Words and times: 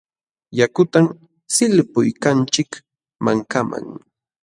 Yakutam 0.59 1.05
sillpuykanchik 1.55 2.71
mankaman. 3.23 3.85